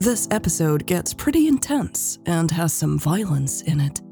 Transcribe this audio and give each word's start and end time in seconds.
This 0.00 0.28
episode 0.30 0.86
gets 0.86 1.14
pretty 1.14 1.48
intense 1.48 2.18
and 2.26 2.50
has 2.50 2.72
some 2.72 2.98
violence 2.98 3.62
in 3.62 3.80
it. 3.80 4.02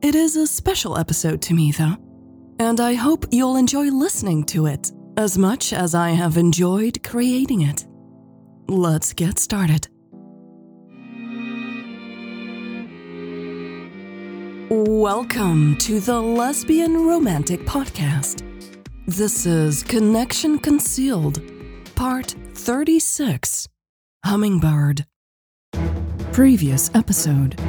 It 0.00 0.14
is 0.14 0.36
a 0.36 0.46
special 0.46 0.96
episode 0.96 1.42
to 1.42 1.54
me, 1.54 1.72
though, 1.72 1.96
and 2.58 2.80
I 2.80 2.94
hope 2.94 3.26
you'll 3.30 3.56
enjoy 3.56 3.90
listening 3.90 4.44
to 4.44 4.66
it 4.66 4.90
as 5.16 5.36
much 5.36 5.72
as 5.72 5.94
I 5.94 6.10
have 6.10 6.38
enjoyed 6.38 7.02
creating 7.02 7.62
it. 7.62 7.84
Let's 8.68 9.12
get 9.12 9.38
started. 9.38 9.88
Welcome 14.70 15.76
to 15.78 16.00
the 16.00 16.20
Lesbian 16.20 17.06
Romantic 17.06 17.60
Podcast. 17.66 18.48
This 19.06 19.44
is 19.46 19.82
Connection 19.82 20.58
Concealed, 20.58 21.42
Part 21.94 22.34
36 22.54 23.68
Hummingbird. 24.24 25.04
Previous 26.32 26.90
episode. 26.94 27.60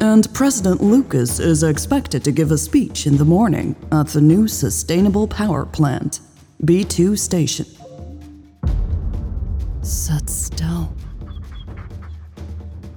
And 0.00 0.32
President 0.32 0.80
Lucas 0.82 1.38
is 1.38 1.62
expected 1.62 2.24
to 2.24 2.32
give 2.32 2.50
a 2.50 2.58
speech 2.58 3.06
in 3.06 3.16
the 3.16 3.24
morning 3.24 3.76
at 3.92 4.08
the 4.08 4.20
new 4.20 4.48
Sustainable 4.48 5.28
Power 5.28 5.66
Plant, 5.66 6.20
B2 6.64 7.18
Station. 7.18 7.66
Sit 9.82 10.28
still. 10.30 10.92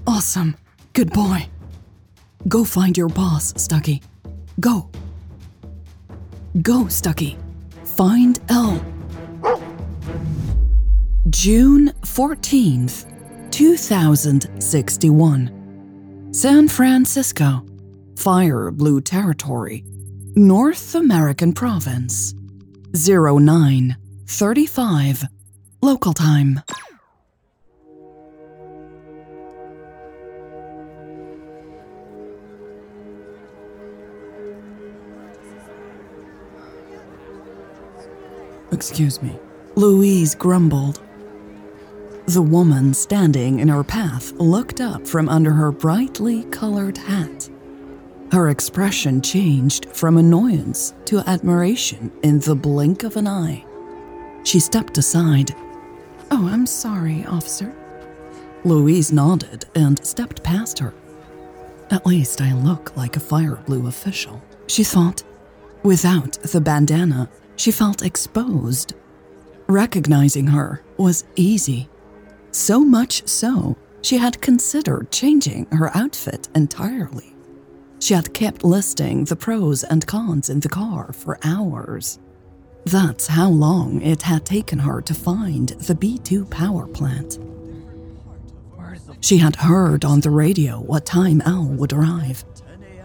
Awesome. 0.08 0.56
Good 0.94 1.12
boy. 1.12 1.48
Go 2.48 2.64
find 2.64 2.98
your 2.98 3.09
boss, 3.09 3.54
Stucky. 3.62 4.02
Go. 4.59 4.89
Go, 6.62 6.88
Stucky. 6.88 7.38
Find 7.84 8.39
El. 8.50 8.84
June 11.32 11.92
14th, 12.02 13.05
2061. 13.52 16.30
San 16.33 16.67
Francisco, 16.67 17.66
Fire 18.17 18.70
Blue 18.70 19.00
Territory, 19.00 19.86
North 20.36 20.94
American 20.94 21.54
Province. 21.54 22.33
0935, 22.94 25.23
local 25.82 26.14
time. 26.14 26.60
Excuse 38.73 39.22
me. 39.22 39.39
Louise 39.76 40.36
grumbled. 40.36 41.00
The 42.31 42.42
woman 42.42 42.93
standing 42.93 43.59
in 43.59 43.67
her 43.67 43.83
path 43.83 44.31
looked 44.39 44.80
up 44.80 45.05
from 45.05 45.27
under 45.27 45.52
her 45.52 45.69
brightly 45.69 46.45
colored 46.45 46.97
hat. 46.97 47.49
Her 48.31 48.47
expression 48.47 49.21
changed 49.21 49.87
from 49.87 50.15
annoyance 50.15 50.93
to 51.08 51.27
admiration 51.27 52.09
in 52.23 52.39
the 52.39 52.55
blink 52.55 53.03
of 53.03 53.17
an 53.17 53.27
eye. 53.27 53.65
She 54.45 54.61
stepped 54.61 54.97
aside. 54.97 55.53
Oh, 56.31 56.47
I'm 56.47 56.65
sorry, 56.65 57.25
officer. 57.25 57.75
Louise 58.63 59.11
nodded 59.11 59.65
and 59.75 60.02
stepped 60.05 60.42
past 60.42 60.80
her. 60.80 60.93
At 61.89 62.05
least 62.05 62.39
I 62.39 62.53
look 62.53 62.95
like 62.95 63.17
a 63.17 63.19
fire 63.19 63.61
blue 63.65 63.87
official, 63.87 64.42
she 64.67 64.86
thought. 64.86 65.21
Without 65.83 66.31
the 66.43 66.61
bandana, 66.61 67.30
she 67.58 67.71
felt 67.73 68.05
exposed. 68.05 68.93
Recognizing 69.67 70.48
her 70.48 70.81
was 70.95 71.25
easy. 71.36 71.89
So 72.52 72.82
much 72.82 73.28
so, 73.28 73.78
she 74.02 74.17
had 74.17 74.42
considered 74.42 75.12
changing 75.12 75.67
her 75.72 75.95
outfit 75.95 76.50
entirely. 76.54 77.34
She 78.00 78.14
had 78.14 78.34
kept 78.34 78.64
listing 78.64 79.26
the 79.26 79.36
pros 79.36 79.84
and 79.84 80.06
cons 80.06 80.50
in 80.50 80.60
the 80.60 80.70
car 80.70 81.14
for 81.14 81.40
hours. 81.44 82.20
That's 82.86 83.28
how 83.28 83.50
long 83.50 84.02
it 84.02 84.23
had 84.23 84.45
taken 84.45 84.80
her 84.80 85.02
to 85.02 85.14
find 85.14 85.70
the 85.70 85.94
B2 85.94 86.50
power 86.50 86.88
plant. 86.88 87.38
She 89.22 89.38
had 89.38 89.56
heard 89.56 90.04
on 90.04 90.20
the 90.20 90.32
radio 90.32 90.80
what 90.80 91.06
time 91.06 91.42
El 91.42 91.66
would 91.66 91.94
arrive. 91.94 92.44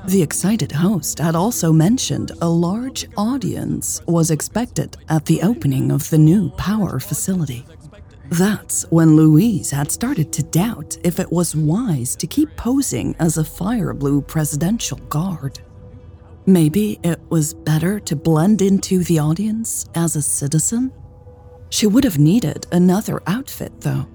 The 0.07 0.23
excited 0.23 0.73
host 0.73 1.19
had 1.19 1.37
also 1.37 1.73
mentioned 1.73 2.33
a 2.41 2.49
large 2.49 3.07
audience 3.17 4.01
was 4.07 4.31
expected 4.31 4.97
at 5.09 5.27
the 5.27 5.43
opening 5.43 5.91
of 5.91 6.09
the 6.09 6.19
new 6.19 6.51
power 6.51 6.99
facility. 6.99 7.67
That's 8.31 8.83
when 8.91 9.17
Louise 9.17 9.71
had 9.71 9.91
started 9.91 10.33
to 10.33 10.43
doubt 10.43 10.99
if 11.05 11.21
it 11.21 11.31
was 11.31 11.55
wise 11.55 12.17
to 12.17 12.27
keep 12.27 12.57
posing 12.57 13.15
as 13.19 13.39
a 13.39 13.45
fire 13.45 13.93
blue 13.95 14.21
presidential 14.21 14.99
guard. 14.99 15.61
Maybe 16.45 16.99
it 17.03 17.21
was 17.29 17.55
better 17.55 18.01
to 18.01 18.17
blend 18.17 18.63
into 18.63 19.05
the 19.05 19.19
audience 19.19 19.87
as 19.95 20.17
a 20.17 20.23
citizen? 20.23 20.93
She 21.71 21.87
would 21.87 22.05
have 22.05 22.19
needed 22.19 22.67
another 22.73 23.23
outfit, 23.27 23.81
though. 23.81 24.07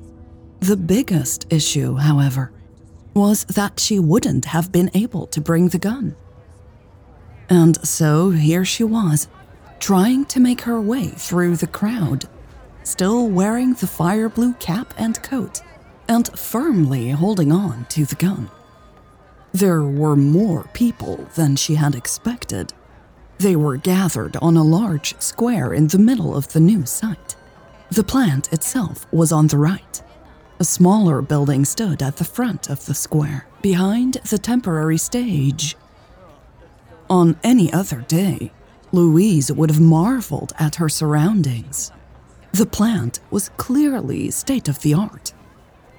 The 0.59 0.78
biggest 0.78 1.51
issue, 1.51 1.95
however, 1.95 2.51
was 3.13 3.43
that 3.45 3.79
she 3.79 3.99
wouldn't 3.99 4.45
have 4.45 4.72
been 4.72 4.91
able 4.93 5.28
to 5.28 5.41
bring 5.41 5.69
the 5.69 5.79
gun. 5.79 6.16
And 7.49 7.85
so 7.85 8.29
here 8.29 8.63
she 8.63 8.83
was, 8.83 9.28
trying 9.79 10.25
to 10.25 10.39
make 10.39 10.61
her 10.61 10.79
way 10.79 11.07
through 11.07 11.57
the 11.57 11.67
crowd 11.67 12.25
still 12.84 13.28
wearing 13.28 13.74
the 13.74 13.88
fire 13.88 14.30
blue 14.30 14.53
cap 14.53 14.94
and 14.97 15.22
coat, 15.24 15.62
and 16.08 16.28
firmly 16.38 17.09
holding 17.12 17.52
on 17.52 17.86
to 17.90 18.06
the 18.06 18.16
gun. 18.16 18.50
There 19.53 19.84
were 19.84 20.16
more 20.16 20.69
people 20.74 21.28
than 21.36 21.56
she 21.56 21.75
had 21.75 21.96
expected. 21.96 22.73
They 23.38 23.55
were 23.55 23.78
gathered 23.78 24.38
on 24.38 24.55
a 24.55 24.64
large 24.64 25.20
square 25.22 25.73
in 25.73 25.88
the 25.88 26.00
middle 26.00 26.35
of 26.35 26.53
the 26.53 26.59
new 26.59 26.85
site. 26.85 27.35
The 27.90 28.03
plant 28.03 28.53
itself 28.53 29.05
was 29.11 29.32
on 29.32 29.47
the 29.47 29.58
right. 29.58 30.02
A 30.59 30.64
smaller 30.64 31.22
building 31.22 31.66
stood 31.66 32.02
at 32.02 32.17
the 32.17 32.23
front 32.23 32.70
of 32.70 32.85
the 32.85 32.94
square, 32.94 33.47
behind 33.61 34.14
the 34.29 34.38
temporary 34.38 34.97
stage. 34.97 35.76
On 37.09 37.38
any 37.44 37.73
other 37.73 38.05
day, 38.08 38.52
Louise 38.91 39.52
would 39.52 39.70
have 39.70 39.82
marveled 39.82 40.53
at 40.58 40.76
her 40.76 40.88
surroundings. 40.88 41.91
The 42.53 42.66
plant 42.66 43.22
was 43.32 43.50
clearly 43.58 44.30
state 44.32 44.68
of 44.68 44.80
the 44.82 44.94
art. 44.94 45.34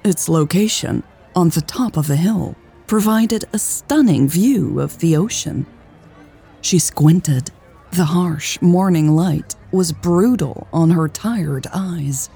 Its 0.03 0.29
location, 0.29 1.03
on 1.35 1.49
the 1.49 1.61
top 1.61 1.97
of 1.97 2.09
a 2.09 2.15
hill, 2.15 2.55
provided 2.85 3.45
a 3.53 3.59
stunning 3.59 4.27
view 4.27 4.79
of 4.79 4.99
the 4.99 5.15
ocean. 5.15 5.65
She 6.61 6.77
squinted. 6.77 7.49
The 7.91 8.05
harsh 8.05 8.61
morning 8.61 9.15
light 9.15 9.55
was 9.71 9.91
brutal 9.91 10.67
on 10.71 10.91
her 10.91 11.07
tired 11.07 11.67
eyes. 11.73 12.29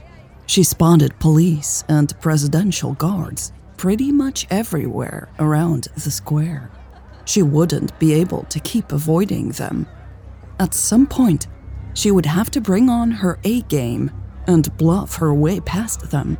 She 0.48 0.64
spotted 0.64 1.19
police 1.19 1.84
and 1.88 2.19
presidential 2.19 2.94
guards 2.94 3.52
pretty 3.75 4.12
much 4.12 4.48
everywhere 4.50 5.30
around 5.40 5.90
the 5.94 6.12
square. 6.12 6.72
She 7.25 7.44
wouldn't 7.44 7.98
be 8.00 8.14
able 8.14 8.44
to 8.44 8.60
keep 8.60 8.92
avoiding 8.92 9.50
them. 9.50 9.86
At 10.60 10.74
some 10.74 11.06
point, 11.06 11.48
she 11.97 12.11
would 12.11 12.27
have 12.27 12.51
to 12.51 12.61
bring 12.61 12.91
on 12.91 13.09
her 13.09 13.39
A 13.44 13.61
game 13.63 14.11
and 14.45 14.77
bluff 14.77 15.15
her 15.15 15.33
way 15.33 15.59
past 15.59 16.11
them. 16.11 16.38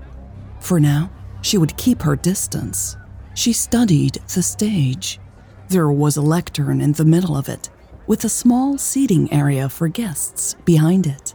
For 0.59 0.80
now, 0.80 1.09
she 1.42 1.57
would 1.57 1.75
keep 1.77 2.04
her 2.04 2.15
distance. 2.15 2.95
She 3.33 3.54
studied 3.54 4.19
the 4.36 4.44
stage. 4.44 5.19
There 5.68 5.89
was 5.89 6.15
a 6.15 6.21
lectern 6.21 6.80
in 6.80 6.92
the 6.92 7.06
middle 7.06 7.36
of 7.36 7.50
it, 7.50 7.71
with 8.06 8.24
a 8.24 8.30
small 8.30 8.77
seating 8.77 9.33
area 9.33 9.68
for 9.68 9.88
guests 9.88 10.56
behind 10.63 11.07
it. 11.07 11.33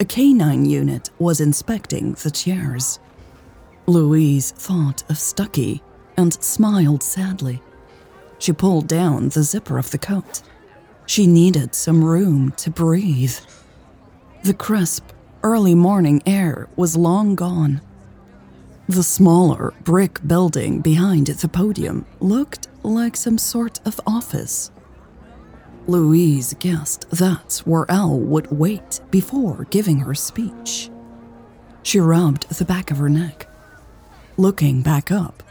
A 0.00 0.06
canine 0.06 0.64
unit 0.64 1.10
was 1.18 1.38
inspecting 1.38 2.14
the 2.14 2.30
chairs. 2.30 3.00
Louise 3.86 4.52
thought 4.52 5.02
of 5.10 5.18
Stucky 5.18 5.82
and 6.16 6.42
smiled 6.42 7.02
sadly. 7.02 7.60
She 8.38 8.54
pulled 8.54 8.88
down 8.88 9.28
the 9.28 9.42
zipper 9.42 9.76
of 9.76 9.90
the 9.90 9.98
coat. 9.98 10.40
She 11.12 11.26
needed 11.26 11.74
some 11.74 12.02
room 12.02 12.52
to 12.52 12.70
breathe. 12.70 13.36
The 14.44 14.54
crisp, 14.54 15.04
early 15.42 15.74
morning 15.74 16.22
air 16.24 16.70
was 16.74 16.96
long 16.96 17.34
gone. 17.34 17.82
The 18.88 19.02
smaller 19.02 19.74
brick 19.84 20.26
building 20.26 20.80
behind 20.80 21.26
the 21.26 21.48
podium 21.48 22.06
looked 22.20 22.68
like 22.82 23.14
some 23.18 23.36
sort 23.36 23.78
of 23.86 24.00
office. 24.06 24.70
Louise 25.86 26.54
guessed 26.58 27.10
that's 27.10 27.66
where 27.66 27.84
El 27.90 28.18
would 28.18 28.50
wait 28.50 29.00
before 29.10 29.66
giving 29.68 29.98
her 29.98 30.14
speech. 30.14 30.88
She 31.82 32.00
rubbed 32.00 32.48
the 32.48 32.64
back 32.64 32.90
of 32.90 32.96
her 32.96 33.10
neck. 33.10 33.46
Looking 34.38 34.80
back 34.80 35.10
up, 35.10 35.42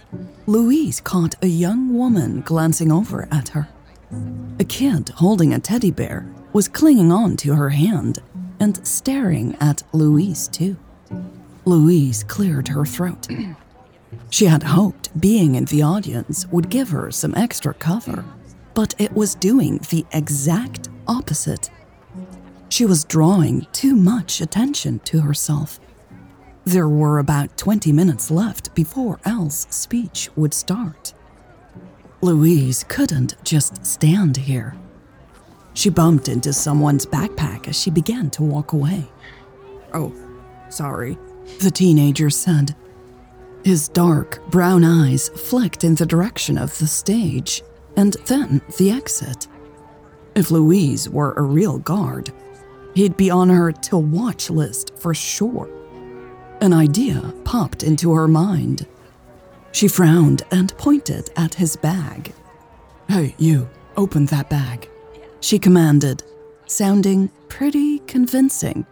Louise 0.47 0.99
caught 0.99 1.35
a 1.43 1.47
young 1.47 1.93
woman 1.93 2.41
glancing 2.41 2.91
over 2.91 3.27
at 3.31 3.49
her. 3.49 3.69
A 4.59 4.63
kid 4.63 5.09
holding 5.09 5.53
a 5.53 5.59
teddy 5.59 5.91
bear 5.91 6.31
was 6.53 6.67
clinging 6.67 7.11
on 7.11 7.37
to 7.37 7.55
her 7.55 7.69
hand 7.69 8.19
and 8.59 8.85
staring 8.85 9.55
at 9.59 9.83
Louise, 9.93 10.47
too. 10.47 10.77
Louise 11.65 12.23
cleared 12.23 12.67
her 12.69 12.85
throat. 12.85 13.27
She 14.29 14.45
had 14.45 14.63
hoped 14.63 15.19
being 15.19 15.55
in 15.55 15.65
the 15.65 15.83
audience 15.83 16.45
would 16.47 16.69
give 16.69 16.89
her 16.89 17.11
some 17.11 17.33
extra 17.35 17.73
cover 17.73 18.25
but 18.73 18.93
it 18.99 19.13
was 19.13 19.35
doing 19.35 19.77
the 19.89 20.05
exact 20.11 20.89
opposite. 21.07 21.69
She 22.69 22.85
was 22.85 23.03
drawing 23.03 23.67
too 23.73 23.95
much 23.95 24.41
attention 24.41 24.99
to 24.99 25.21
herself. 25.21 25.79
There 26.63 26.87
were 26.87 27.19
about 27.19 27.57
20 27.57 27.91
minutes 27.91 28.31
left 28.31 28.73
before 28.75 29.19
El's 29.25 29.67
speech 29.69 30.29
would 30.35 30.53
start. 30.53 31.13
Louise 32.21 32.85
couldn't 32.87 33.35
just 33.43 33.83
stand 33.85 34.37
here. 34.37 34.75
She 35.73 35.89
bumped 35.89 36.27
into 36.27 36.53
someone's 36.53 37.05
backpack 37.05 37.67
as 37.67 37.79
she 37.79 37.89
began 37.89 38.29
to 38.31 38.43
walk 38.43 38.73
away. 38.73 39.05
Oh, 39.93 40.13
sorry, 40.69 41.17
the 41.61 41.71
teenager 41.71 42.29
said. 42.29 42.75
His 43.63 43.87
dark 43.87 44.39
brown 44.49 44.83
eyes 44.83 45.29
flicked 45.29 45.83
in 45.83 45.95
the 45.95 46.05
direction 46.05 46.57
of 46.57 46.77
the 46.77 46.87
stage 46.87 47.63
and 47.97 48.13
then 48.25 48.61
the 48.77 48.91
exit. 48.91 49.47
If 50.35 50.51
Louise 50.51 51.09
were 51.09 51.33
a 51.33 51.41
real 51.41 51.79
guard, 51.79 52.31
he'd 52.93 53.17
be 53.17 53.29
on 53.31 53.49
her 53.49 53.71
to 53.71 53.97
watch 53.97 54.49
list 54.49 54.97
for 54.97 55.13
sure. 55.13 55.69
An 56.61 56.73
idea 56.73 57.33
popped 57.43 57.83
into 57.83 58.13
her 58.13 58.27
mind. 58.27 58.85
She 59.71 59.87
frowned 59.87 60.43
and 60.51 60.75
pointed 60.77 61.29
at 61.35 61.55
his 61.55 61.75
bag. 61.75 62.33
Hey, 63.07 63.35
you, 63.37 63.69
open 63.97 64.25
that 64.27 64.49
bag, 64.49 64.89
she 65.39 65.59
commanded, 65.59 66.23
sounding 66.65 67.29
pretty 67.49 67.99
convincing. 67.99 68.85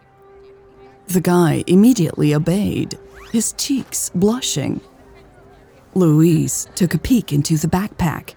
The 1.08 1.20
guy 1.20 1.64
immediately 1.66 2.34
obeyed, 2.34 2.98
his 3.32 3.52
cheeks 3.52 4.10
blushing. 4.14 4.80
Louise 5.94 6.68
took 6.74 6.94
a 6.94 6.98
peek 6.98 7.32
into 7.32 7.56
the 7.56 7.68
backpack 7.68 8.34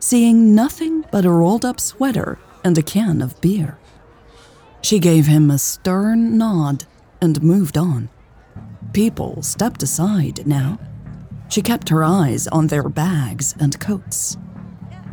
seeing 0.00 0.54
nothing 0.54 1.04
but 1.12 1.24
a 1.24 1.30
rolled 1.30 1.64
up 1.64 1.78
sweater 1.78 2.38
and 2.64 2.76
a 2.76 2.82
can 2.82 3.22
of 3.22 3.40
beer. 3.40 3.78
She 4.82 4.98
gave 4.98 5.26
him 5.26 5.50
a 5.50 5.58
stern 5.58 6.38
nod 6.38 6.86
and 7.20 7.42
moved 7.42 7.76
on. 7.76 8.08
People 8.92 9.42
stepped 9.42 9.82
aside 9.82 10.46
now. 10.46 10.80
She 11.50 11.62
kept 11.62 11.88
her 11.88 12.04
eyes 12.04 12.46
on 12.48 12.68
their 12.68 12.88
bags 12.88 13.54
and 13.60 13.78
coats. 13.78 14.38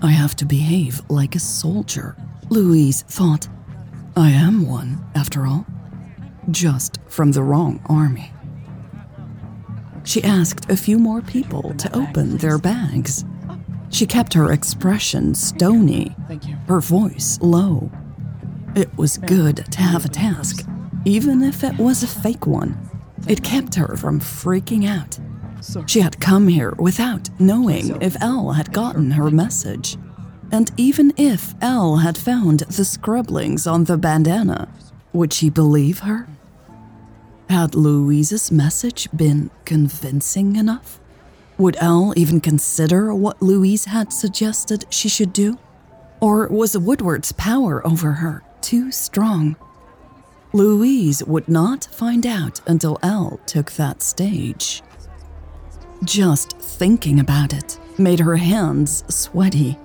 I 0.01 0.11
have 0.11 0.35
to 0.37 0.45
behave 0.45 1.01
like 1.09 1.35
a 1.35 1.39
soldier, 1.39 2.15
Louise 2.49 3.01
thought. 3.03 3.47
I 4.15 4.29
am 4.29 4.67
one, 4.67 5.03
after 5.15 5.45
all, 5.45 5.65
just 6.51 6.99
from 7.07 7.31
the 7.31 7.43
wrong 7.43 7.81
army. 7.87 8.31
She 10.03 10.23
asked 10.23 10.69
a 10.69 10.77
few 10.77 10.97
more 10.97 11.21
people 11.21 11.73
to 11.73 11.95
open 11.95 12.37
their 12.37 12.57
bags 12.57 13.25
she 13.89 14.05
kept 14.05 14.33
her 14.33 14.51
expression 14.51 15.33
stony, 15.33 16.15
her 16.67 16.79
voice 16.79 17.39
low. 17.41 17.89
It 18.75 18.95
was 18.97 19.17
good 19.17 19.65
to 19.71 19.81
have 19.81 20.05
a 20.05 20.09
task, 20.09 20.67
even 21.05 21.41
if 21.41 21.63
it 21.63 21.77
was 21.77 22.03
a 22.03 22.07
fake 22.07 22.45
one. 22.45 22.77
It 23.27 23.43
kept 23.43 23.75
her 23.75 23.95
from 23.95 24.19
freaking 24.19 24.87
out. 24.87 25.17
She 25.87 26.01
had 26.01 26.19
come 26.19 26.47
here 26.47 26.73
without 26.77 27.29
knowing 27.39 28.01
if 28.01 28.15
El 28.21 28.51
had 28.51 28.73
gotten 28.73 29.11
her 29.11 29.31
message. 29.31 29.97
And 30.51 30.71
even 30.77 31.13
if 31.17 31.55
El 31.61 31.97
had 31.97 32.17
found 32.17 32.61
the 32.61 32.85
scrubblings 32.85 33.67
on 33.67 33.83
the 33.83 33.97
bandana, 33.97 34.69
would 35.13 35.33
she 35.33 35.49
believe 35.49 35.99
her? 35.99 36.27
Had 37.49 37.75
Louise's 37.75 38.51
message 38.51 39.09
been 39.15 39.49
convincing 39.65 40.55
enough? 40.55 40.99
Would 41.57 41.77
El 41.79 42.13
even 42.15 42.39
consider 42.39 43.13
what 43.13 43.41
Louise 43.41 43.85
had 43.85 44.13
suggested 44.13 44.85
she 44.89 45.09
should 45.09 45.33
do? 45.33 45.57
Or 46.19 46.47
was 46.47 46.77
Woodward's 46.77 47.31
power 47.31 47.85
over 47.85 48.13
her 48.13 48.43
too 48.61 48.91
strong? 48.91 49.55
Louise 50.53 51.23
would 51.23 51.47
not 51.47 51.85
find 51.91 52.25
out 52.25 52.61
until 52.67 52.99
El 53.01 53.39
took 53.45 53.71
that 53.73 54.01
stage. 54.01 54.81
Just 56.03 56.57
thinking 56.57 57.19
about 57.19 57.53
it 57.53 57.79
made 57.97 58.19
her 58.19 58.35
hands 58.35 59.03
sweaty. 59.13 59.77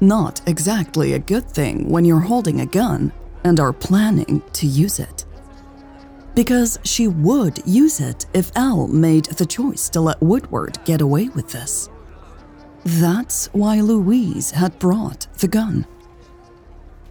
Not 0.00 0.40
exactly 0.46 1.14
a 1.14 1.18
good 1.18 1.48
thing 1.48 1.88
when 1.88 2.04
you're 2.04 2.20
holding 2.20 2.60
a 2.60 2.66
gun 2.66 3.12
and 3.44 3.58
are 3.60 3.72
planning 3.72 4.42
to 4.52 4.66
use 4.66 4.98
it 4.98 5.24
because 6.34 6.78
she 6.84 7.06
would 7.08 7.62
use 7.64 8.00
it 8.00 8.26
if 8.34 8.50
El 8.56 8.88
made 8.88 9.26
the 9.26 9.46
choice 9.46 9.88
to 9.90 10.00
let 10.00 10.20
Woodward 10.20 10.78
get 10.84 11.00
away 11.00 11.28
with 11.28 11.50
this. 11.50 11.88
That's 12.84 13.46
why 13.54 13.80
Louise 13.80 14.50
had 14.50 14.78
brought 14.78 15.26
the 15.38 15.48
gun. 15.48 15.86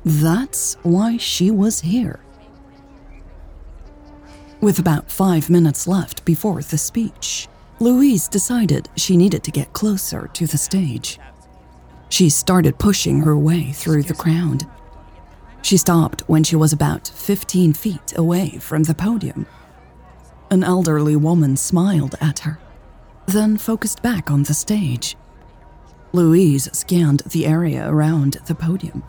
That's 0.06 0.76
why 0.84 1.18
she 1.18 1.50
was 1.50 1.82
here. 1.82 2.20
With 4.62 4.80
about 4.80 5.12
five 5.12 5.50
minutes 5.50 5.88
left 5.88 6.26
before 6.26 6.62
the 6.62 6.78
speech, 6.78 7.48
Louise 7.84 8.28
decided 8.28 8.90
she 8.96 9.18
needed 9.18 9.44
to 9.44 9.52
get 9.52 9.74
closer 9.74 10.30
to 10.34 10.48
the 10.48 10.58
stage. 10.58 11.20
She 12.10 12.30
started 12.30 12.80
pushing 12.80 13.22
her 13.22 13.38
way 13.38 13.72
through 13.72 14.04
the 14.04 14.14
crowd 14.14 14.66
she 15.64 15.78
stopped 15.78 16.22
when 16.28 16.44
she 16.44 16.58
was 16.58 16.74
about 16.74 17.08
15 17.08 17.74
feet 17.74 18.14
away 18.18 18.58
from 18.60 18.84
the 18.84 18.94
podium. 18.94 19.48
An 20.52 20.64
elderly 20.64 21.16
woman 21.16 21.56
smiled 21.56 22.16
at 22.20 22.40
her, 22.40 22.60
then 23.28 23.58
focused 23.58 24.04
back 24.04 24.30
on 24.30 24.44
the 24.44 24.54
stage. 24.54 25.16
Louise 26.12 26.70
scanned 26.78 27.22
the 27.22 27.46
area 27.46 27.90
around 27.90 28.34
the 28.46 28.54
podium. 28.54 29.04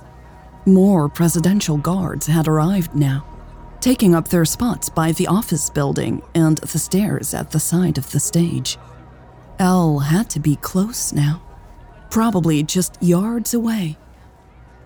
More 0.64 1.08
presidential 1.08 1.76
guards 1.76 2.28
had 2.28 2.46
arrived 2.46 2.94
now, 2.94 3.26
taking 3.84 4.14
up 4.14 4.28
their 4.28 4.44
spots 4.44 4.88
by 4.88 5.12
the 5.12 5.26
office 5.26 5.68
building 5.68 6.22
and 6.34 6.58
the 6.58 6.78
stairs 6.78 7.34
at 7.34 7.50
the 7.50 7.60
side 7.60 7.98
of 7.98 8.10
the 8.12 8.20
stage. 8.20 8.78
El 9.58 9.98
had 9.98 10.30
to 10.30 10.40
be 10.40 10.56
close 10.56 11.12
now, 11.12 11.42
probably 12.10 12.62
just 12.62 12.96
yards 13.02 13.54
away 13.54 13.96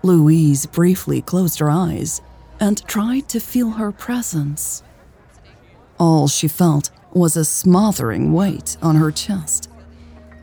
Louise 0.01 0.65
briefly 0.65 1.21
closed 1.21 1.59
her 1.59 1.69
eyes 1.69 2.21
and 2.59 2.85
tried 2.87 3.27
to 3.29 3.39
feel 3.39 3.71
her 3.71 3.91
presence. 3.91 4.83
All 5.97 6.27
she 6.27 6.47
felt 6.47 6.89
was 7.13 7.35
a 7.35 7.43
smothering 7.43 8.33
weight 8.33 8.77
on 8.81 8.95
her 8.95 9.11
chest. 9.11 9.69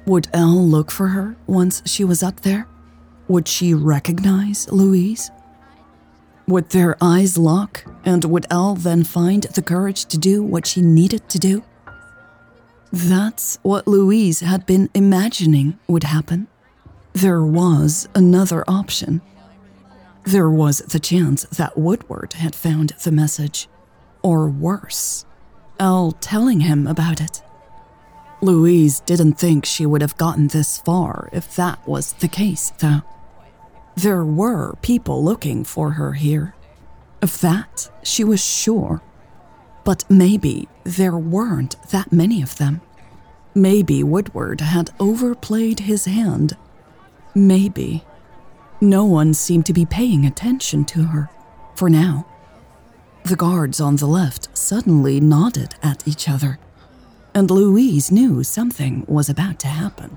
Would 0.06 0.28
El 0.32 0.66
look 0.66 0.90
for 0.90 1.08
her 1.08 1.36
once 1.46 1.82
she 1.86 2.04
was 2.04 2.22
up 2.22 2.40
there? 2.40 2.68
Would 3.28 3.48
she 3.48 3.72
recognize 3.72 4.70
Louise? 4.70 5.30
Would 6.48 6.70
their 6.70 6.96
eyes 7.00 7.36
lock, 7.36 7.84
and 8.04 8.24
would 8.24 8.46
El 8.50 8.76
then 8.76 9.02
find 9.02 9.42
the 9.42 9.62
courage 9.62 10.04
to 10.06 10.16
do 10.16 10.44
what 10.44 10.64
she 10.64 10.80
needed 10.80 11.28
to 11.28 11.40
do? 11.40 11.64
That's 12.92 13.58
what 13.62 13.88
Louise 13.88 14.40
had 14.40 14.64
been 14.64 14.88
imagining 14.94 15.76
would 15.88 16.04
happen. 16.04 16.46
There 17.14 17.42
was 17.42 18.08
another 18.14 18.62
option. 18.68 19.22
There 20.22 20.48
was 20.48 20.78
the 20.78 21.00
chance 21.00 21.42
that 21.44 21.76
Woodward 21.76 22.34
had 22.34 22.54
found 22.54 22.92
the 23.02 23.10
message, 23.10 23.68
or 24.22 24.48
worse, 24.48 25.26
El 25.80 26.12
telling 26.12 26.60
him 26.60 26.86
about 26.86 27.20
it. 27.20 27.42
Louise 28.40 29.00
didn't 29.00 29.34
think 29.34 29.64
she 29.64 29.84
would 29.84 30.00
have 30.00 30.16
gotten 30.16 30.46
this 30.48 30.78
far 30.78 31.28
if 31.32 31.56
that 31.56 31.86
was 31.88 32.12
the 32.14 32.28
case, 32.28 32.72
though. 32.78 33.02
There 33.96 34.24
were 34.24 34.76
people 34.82 35.24
looking 35.24 35.64
for 35.64 35.92
her 35.92 36.12
here. 36.12 36.54
Of 37.22 37.40
that, 37.40 37.90
she 38.02 38.22
was 38.22 38.44
sure. 38.44 39.02
But 39.84 40.04
maybe 40.08 40.68
there 40.84 41.16
weren't 41.16 41.76
that 41.90 42.12
many 42.12 42.42
of 42.42 42.56
them. 42.56 42.80
Maybe 43.54 44.04
Woodward 44.04 44.60
had 44.60 44.90
overplayed 45.00 45.80
his 45.80 46.04
hand. 46.04 46.56
Maybe. 47.34 48.04
No 48.80 49.04
one 49.04 49.34
seemed 49.34 49.66
to 49.66 49.72
be 49.72 49.86
paying 49.86 50.26
attention 50.26 50.84
to 50.86 51.04
her, 51.04 51.30
for 51.74 51.88
now. 51.88 52.26
The 53.24 53.36
guards 53.36 53.80
on 53.80 53.96
the 53.96 54.06
left 54.06 54.56
suddenly 54.56 55.20
nodded 55.20 55.74
at 55.82 56.06
each 56.06 56.28
other 56.28 56.58
and 57.36 57.50
Louise 57.50 58.10
knew 58.10 58.42
something 58.42 59.04
was 59.06 59.28
about 59.28 59.58
to 59.58 59.66
happen. 59.66 60.16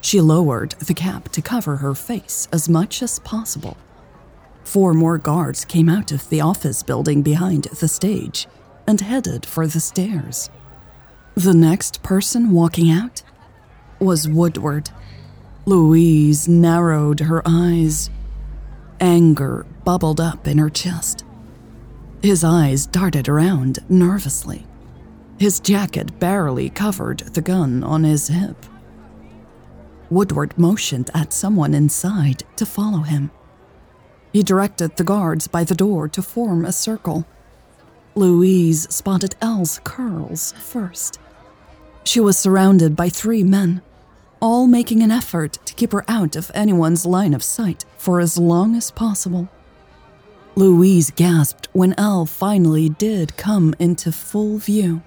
She 0.00 0.20
lowered 0.20 0.72
the 0.72 0.94
cap 0.94 1.28
to 1.30 1.42
cover 1.42 1.76
her 1.76 1.94
face 1.94 2.48
as 2.52 2.68
much 2.68 3.02
as 3.02 3.18
possible. 3.18 3.76
Four 4.64 4.94
more 4.94 5.18
guards 5.18 5.64
came 5.64 5.88
out 5.88 6.12
of 6.12 6.28
the 6.28 6.40
office 6.40 6.82
building 6.82 7.22
behind 7.22 7.64
the 7.64 7.88
stage 7.88 8.46
and 8.86 9.00
headed 9.00 9.44
for 9.46 9.66
the 9.66 9.80
stairs. 9.80 10.50
The 11.34 11.54
next 11.54 12.02
person 12.02 12.50
walking 12.50 12.90
out 12.90 13.22
was 13.98 14.28
Woodward. 14.28 14.90
Louise 15.66 16.48
narrowed 16.48 17.20
her 17.20 17.42
eyes. 17.44 18.10
Anger 19.00 19.66
bubbled 19.84 20.20
up 20.20 20.46
in 20.46 20.58
her 20.58 20.70
chest. 20.70 21.24
His 22.22 22.42
eyes 22.42 22.86
darted 22.86 23.28
around 23.28 23.78
nervously. 23.88 24.66
His 25.38 25.60
jacket 25.60 26.18
barely 26.18 26.68
covered 26.68 27.20
the 27.20 27.42
gun 27.42 27.84
on 27.84 28.04
his 28.04 28.28
hip. 28.28 28.66
Woodward 30.10 30.56
motioned 30.58 31.10
at 31.14 31.32
someone 31.32 31.74
inside 31.74 32.44
to 32.56 32.64
follow 32.64 33.00
him. 33.00 33.30
He 34.32 34.42
directed 34.42 34.96
the 34.96 35.04
guards 35.04 35.48
by 35.48 35.64
the 35.64 35.74
door 35.74 36.08
to 36.08 36.22
form 36.22 36.64
a 36.64 36.72
circle. 36.72 37.26
Louise 38.14 38.92
spotted 38.92 39.36
El's 39.40 39.80
curls 39.84 40.52
first. 40.52 41.18
She 42.04 42.20
was 42.20 42.38
surrounded 42.38 42.96
by 42.96 43.10
three 43.10 43.42
men, 43.44 43.82
all 44.40 44.66
making 44.66 45.02
an 45.02 45.10
effort 45.10 45.58
to 45.66 45.74
keep 45.74 45.92
her 45.92 46.04
out 46.08 46.36
of 46.36 46.50
anyone's 46.54 47.04
line 47.04 47.34
of 47.34 47.42
sight 47.42 47.84
for 47.96 48.20
as 48.20 48.38
long 48.38 48.76
as 48.76 48.90
possible. 48.90 49.48
Louise 50.54 51.10
gasped 51.10 51.68
when 51.72 51.94
El 51.98 52.26
finally 52.26 52.88
did 52.88 53.36
come 53.36 53.74
into 53.78 54.10
full 54.10 54.58
view. 54.58 55.02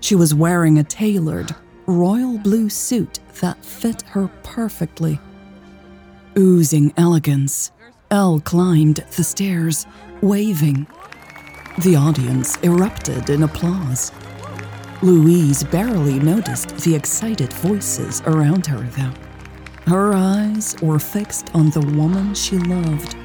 She 0.00 0.14
was 0.14 0.34
wearing 0.34 0.78
a 0.78 0.84
tailored, 0.84 1.54
royal 1.86 2.38
blue 2.38 2.68
suit 2.68 3.20
that 3.40 3.64
fit 3.64 4.02
her 4.02 4.28
perfectly. 4.42 5.20
Oozing 6.36 6.92
elegance, 6.96 7.70
El 8.10 8.40
climbed 8.40 9.04
the 9.16 9.24
stairs, 9.24 9.86
waving. 10.20 10.86
The 11.78 11.96
audience 11.96 12.56
erupted 12.62 13.30
in 13.30 13.42
applause. 13.42 14.12
Louise 15.02 15.62
barely 15.64 16.18
noticed 16.18 16.76
the 16.78 16.94
excited 16.94 17.52
voices 17.52 18.22
around 18.26 18.66
her, 18.66 18.82
though. 18.96 19.12
Her 19.90 20.14
eyes 20.14 20.74
were 20.82 20.98
fixed 20.98 21.54
on 21.54 21.70
the 21.70 21.80
woman 21.80 22.34
she 22.34 22.58
loved. 22.58 23.16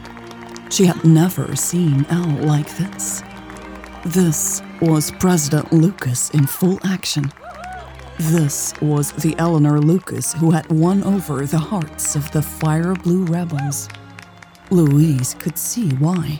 She 0.69 0.85
had 0.85 1.03
never 1.03 1.55
seen 1.55 2.05
El 2.09 2.27
like 2.45 2.69
this. 2.77 3.23
This 4.05 4.61
was 4.81 5.11
President 5.11 5.71
Lucas 5.71 6.29
in 6.31 6.45
full 6.45 6.79
action. 6.83 7.31
This 8.29 8.73
was 8.79 9.11
the 9.13 9.35
Eleanor 9.39 9.79
Lucas 9.81 10.31
who 10.33 10.51
had 10.51 10.69
won 10.71 11.03
over 11.03 11.47
the 11.47 11.57
hearts 11.57 12.15
of 12.15 12.29
the 12.29 12.41
fire 12.43 12.93
blue 12.93 13.25
rebels. 13.25 13.89
Louise 14.69 15.35
could 15.39 15.57
see 15.57 15.89
why. 15.95 16.39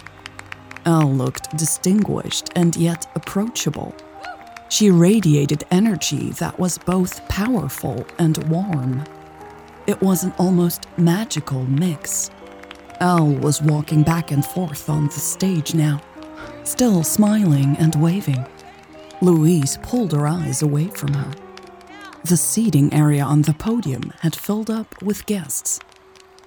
El 0.86 1.12
looked 1.12 1.58
distinguished 1.58 2.52
and 2.56 2.76
yet 2.76 3.08
approachable. 3.16 3.96
She 4.70 4.92
radiated 4.92 5.64
energy 5.72 6.30
that 6.34 6.60
was 6.60 6.78
both 6.78 7.28
powerful 7.28 8.06
and 8.20 8.38
warm. 8.48 9.04
It 9.88 10.00
was 10.02 10.24
an 10.24 10.34
almost 10.38 10.86
magical 11.00 11.64
mix. 11.64 12.30
El 13.00 13.26
was 13.26 13.60
walking 13.60 14.04
back 14.04 14.30
and 14.30 14.46
forth 14.46 14.88
on 14.88 15.06
the 15.06 15.14
stage 15.14 15.74
now 15.74 16.00
still 16.64 17.04
smiling 17.04 17.76
and 17.80 17.96
waving. 17.96 18.46
Louise 19.22 19.80
pulled 19.82 20.12
her 20.12 20.28
eyes 20.28 20.62
away 20.62 20.88
from 20.88 21.14
her. 21.14 21.51
The 22.24 22.38
seating 22.38 22.94
area 22.94 23.24
on 23.24 23.42
the 23.42 23.54
podium 23.54 24.14
had 24.20 24.36
filled 24.36 24.70
up 24.70 25.02
with 25.02 25.26
guests. 25.26 25.80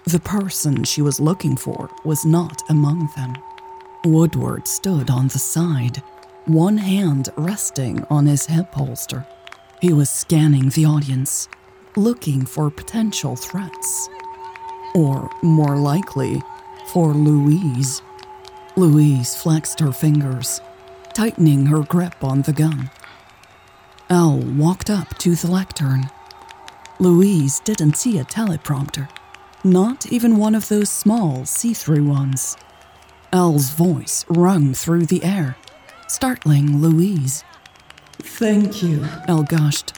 The 0.04 0.20
person 0.20 0.84
she 0.84 1.02
was 1.02 1.18
looking 1.18 1.56
for 1.56 1.90
was 2.04 2.24
not 2.24 2.62
among 2.68 3.10
them. 3.16 3.34
Woodward 4.04 4.68
stood 4.68 5.10
on 5.10 5.28
the 5.28 5.40
side, 5.40 6.00
one 6.44 6.76
hand 6.76 7.28
resting 7.36 8.04
on 8.08 8.26
his 8.26 8.46
hip 8.46 8.72
holster. 8.72 9.26
He 9.80 9.92
was 9.92 10.10
scanning 10.10 10.68
the 10.68 10.84
audience, 10.84 11.48
looking 11.96 12.46
for 12.46 12.70
potential 12.70 13.34
threats. 13.34 14.08
Or, 14.94 15.28
more 15.42 15.76
likely, 15.76 16.40
for 16.86 17.08
Louise. 17.12 18.00
Louise 18.76 19.34
flexed 19.34 19.80
her 19.80 19.90
fingers, 19.90 20.60
tightening 21.14 21.66
her 21.66 21.82
grip 21.82 22.22
on 22.22 22.42
the 22.42 22.52
gun. 22.52 22.90
El 24.10 24.36
walked 24.38 24.90
up 24.90 25.16
to 25.18 25.34
the 25.34 25.50
lectern. 25.50 26.10
Louise 26.98 27.60
didn't 27.60 27.96
see 27.96 28.18
a 28.18 28.24
teleprompter, 28.24 29.08
not 29.64 30.12
even 30.12 30.36
one 30.36 30.54
of 30.54 30.68
those 30.68 30.90
small, 30.90 31.46
see 31.46 31.72
through 31.72 32.04
ones. 32.04 32.56
El's 33.32 33.70
voice 33.70 34.26
rung 34.28 34.74
through 34.74 35.06
the 35.06 35.24
air, 35.24 35.56
startling 36.06 36.82
Louise. 36.82 37.44
Thank 38.18 38.82
you, 38.82 39.06
El 39.26 39.42
gushed, 39.42 39.94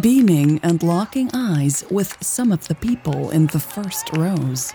beaming 0.00 0.58
and 0.64 0.82
locking 0.82 1.30
eyes 1.32 1.84
with 1.90 2.16
some 2.20 2.50
of 2.50 2.66
the 2.66 2.74
people 2.74 3.30
in 3.30 3.46
the 3.46 3.60
first 3.60 4.10
rows. 4.16 4.72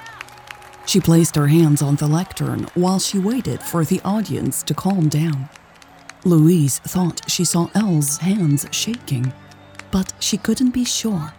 She 0.86 1.02
placed 1.02 1.36
her 1.36 1.48
hands 1.48 1.82
on 1.82 1.98
the 1.98 2.08
lectern 2.08 2.68
while 2.76 3.00
she 3.00 3.20
waited 3.20 3.62
for 3.62 3.84
the 3.84 4.00
audience 4.06 4.64
to 4.64 4.74
calm 4.74 5.10
down. 5.10 5.50
Louise 6.26 6.80
thought 6.80 7.22
she 7.30 7.46
saw 7.46 7.70
El's 7.74 8.18
hands 8.18 8.68
shaking, 8.72 9.32
but 9.90 10.12
she 10.20 10.38
couldn't 10.38 10.72
be 10.72 10.84
sure. 10.84 11.34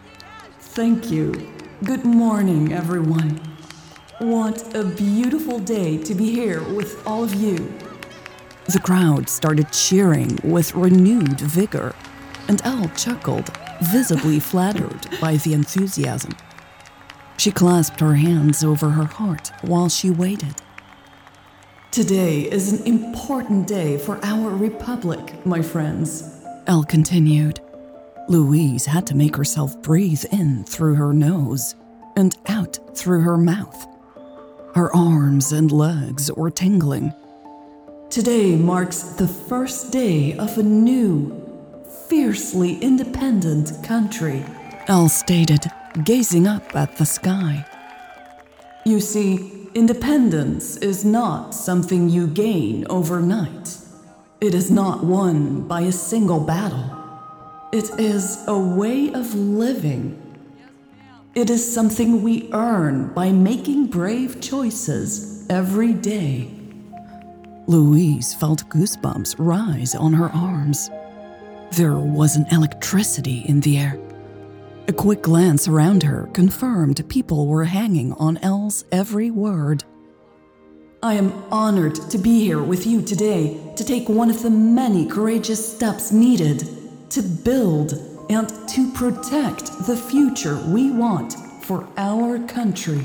Thank 0.59 1.11
you. 1.11 1.53
Good 1.85 2.05
morning, 2.05 2.73
everyone. 2.73 3.41
What 4.21 4.75
a 4.75 4.85
beautiful 4.85 5.59
day 5.59 5.99
to 6.05 6.15
be 6.15 6.31
here 6.31 6.63
with 6.63 7.07
all 7.07 7.23
of 7.23 7.35
you. 7.35 7.73
The 8.73 8.81
crowd 8.81 9.29
started 9.29 9.71
cheering 9.71 10.39
with 10.43 10.75
renewed 10.75 11.41
vigor, 11.41 11.95
and 12.49 12.63
El 12.65 12.89
chuckled, 12.91 13.51
visibly 13.83 14.41
flattered 14.51 15.09
by 15.21 15.37
the 15.37 15.53
enthusiasm. 15.53 16.35
She 17.37 17.51
clasped 17.51 18.01
her 18.01 18.15
hands 18.15 18.65
over 18.65 18.89
her 18.91 19.05
heart 19.05 19.53
while 19.61 19.91
she 19.91 20.11
waited. 20.11 20.55
Today 21.91 22.43
is 22.43 22.73
an 22.73 22.87
important 22.87 23.67
day 23.67 23.99
for 23.99 24.25
our 24.25 24.51
republic, 24.51 25.45
my 25.45 25.61
friends, 25.61 26.41
El 26.69 26.85
continued. 26.85 27.59
Louise 28.29 28.87
had 28.87 29.09
to 29.09 29.17
make 29.17 29.35
herself 29.35 29.83
breathe 29.83 30.25
in 30.31 30.63
through 30.63 30.95
her 30.95 31.13
nose 31.13 31.75
and 32.15 32.37
out 32.47 32.79
through 32.97 33.23
her 33.23 33.37
mouth. 33.37 33.89
Her 34.77 34.95
arms 34.95 35.51
and 35.51 35.73
legs 35.73 36.31
were 36.37 36.53
tingling. 36.53 37.13
Today 38.09 38.55
marks 38.55 39.03
the 39.03 39.27
first 39.27 39.91
day 39.91 40.39
of 40.39 40.59
a 40.59 40.63
new, 40.63 41.35
fiercely 42.09 42.77
independent 42.77 43.83
country, 43.83 44.45
El 44.87 45.09
stated 45.09 45.69
gazing 46.05 46.47
up 46.47 46.77
at 46.77 46.97
the 46.99 47.07
sky. 47.07 47.67
You 48.87 49.01
see, 49.01 49.60
independence 49.75 50.77
is 50.79 51.05
not 51.05 51.55
something 51.55 52.09
you 52.09 52.27
gain 52.27 52.87
overnight. 52.91 53.77
It 54.41 54.55
is 54.55 54.71
not 54.71 55.05
won 55.05 55.67
by 55.69 55.83
a 55.83 55.93
single 55.93 56.41
battle. 56.41 56.97
It 57.73 57.91
is 58.01 58.43
a 58.49 58.59
way 58.59 59.13
of 59.13 59.35
living. 59.35 60.21
It 61.35 61.51
is 61.51 61.73
something 61.73 62.23
we 62.23 62.51
earn 62.53 63.09
by 63.15 63.31
making 63.31 63.87
brave 63.87 64.41
choices 64.41 65.49
every 65.49 65.93
day. 65.93 66.51
Louise 67.69 68.35
felt 68.35 68.69
goosebumps 68.69 69.37
rise 69.39 69.95
on 69.95 70.13
her 70.15 70.31
arms. 70.31 70.91
There 71.73 71.99
was 71.99 72.35
an 72.35 72.47
electricity 72.51 73.45
in 73.47 73.61
the 73.61 73.79
air 73.79 73.97
A 74.91 74.93
quick 74.93 75.23
glance 75.23 75.69
around 75.69 76.03
her 76.03 76.29
confirmed 76.33 77.09
people 77.09 77.47
were 77.47 77.63
hanging 77.63 78.13
on 78.15 78.39
El's 78.39 78.85
every 78.91 79.31
word. 79.31 79.85
I 81.01 81.15
am 81.15 81.33
honored 81.53 81.95
to 82.11 82.19
be 82.19 82.41
here 82.41 82.61
with 82.61 82.89
you 82.89 83.01
today 83.01 83.73
to 83.77 83.85
take 83.85 84.09
one 84.09 84.31
of 84.31 84.43
the 84.43 84.51
many 84.51 85.07
courageous 85.07 85.77
steps 85.77 86.11
needed 86.11 86.67
to 87.11 87.23
build 87.23 87.93
and 88.31 88.49
to 88.71 88.91
protect 88.91 89.67
the 89.87 89.97
future 89.97 90.59
we 90.67 90.91
want 90.91 91.35
for 91.63 91.87
our 91.97 92.41
country. 92.49 93.05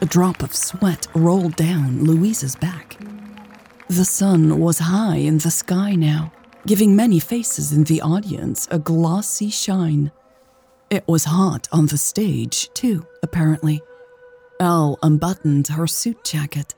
A 0.00 0.06
drop 0.06 0.42
of 0.42 0.54
sweat 0.54 1.06
rolled 1.14 1.54
down 1.56 2.02
Louise's 2.04 2.56
back. 2.56 2.96
The 3.88 4.06
sun 4.06 4.58
was 4.58 4.78
high 4.78 5.16
in 5.16 5.36
the 5.36 5.50
sky 5.50 5.96
now, 5.96 6.32
giving 6.66 6.96
many 6.96 7.18
faces 7.18 7.74
in 7.74 7.84
the 7.84 8.00
audience 8.00 8.66
a 8.70 8.78
glossy 8.78 9.50
shine. 9.50 10.10
It 10.92 11.08
was 11.08 11.24
hot 11.24 11.68
on 11.72 11.86
the 11.86 11.96
stage, 11.96 12.68
too, 12.74 13.06
apparently. 13.22 13.80
El 14.60 14.98
unbuttoned 15.02 15.68
her 15.68 15.86
suit 15.86 16.22
jacket. 16.22 16.74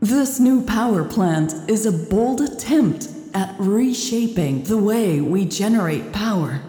This 0.00 0.38
new 0.38 0.62
power 0.62 1.04
plant 1.04 1.54
is 1.66 1.86
a 1.86 1.92
bold 2.10 2.42
attempt 2.42 3.08
at 3.32 3.54
reshaping 3.58 4.64
the 4.64 4.76
way 4.76 5.22
we 5.22 5.46
generate 5.46 6.12
power. 6.12 6.60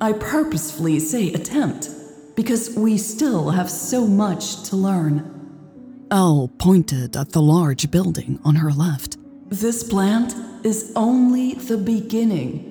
I 0.00 0.14
purposefully 0.14 0.98
say 0.98 1.32
attempt 1.34 1.88
because 2.34 2.74
we 2.76 2.98
still 2.98 3.50
have 3.50 3.70
so 3.70 4.08
much 4.08 4.64
to 4.70 4.76
learn. 4.76 6.08
El 6.10 6.48
pointed 6.58 7.16
at 7.16 7.30
the 7.30 7.42
large 7.42 7.92
building 7.92 8.40
on 8.42 8.56
her 8.56 8.72
left. 8.72 9.18
This 9.50 9.84
plant 9.84 10.34
is 10.66 10.92
only 10.96 11.54
the 11.54 11.78
beginning. 11.78 12.69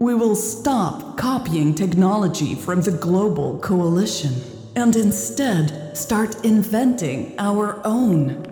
We 0.00 0.14
will 0.14 0.36
stop 0.36 1.16
copying 1.16 1.74
technology 1.74 2.54
from 2.54 2.82
the 2.82 2.92
global 2.92 3.58
coalition 3.58 4.32
and 4.76 4.94
instead 4.94 5.96
start 5.96 6.44
inventing 6.44 7.34
our 7.40 7.84
own. 7.84 8.44